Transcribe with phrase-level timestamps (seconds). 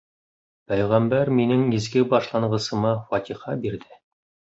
[0.71, 3.99] Пәйғәмбәр минең изге башланғысыма фатиха бирҙе.